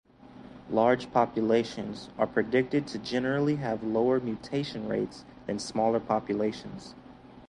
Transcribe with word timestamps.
Large 0.71 1.11
populations 1.11 2.09
are 2.17 2.25
predicted 2.25 2.87
to 2.87 2.97
generally 2.97 3.57
have 3.57 3.83
lower 3.83 4.19
mutation 4.19 4.87
rates 4.89 5.25
than 5.45 5.59
smaller 5.59 5.99
populations. 5.99 6.95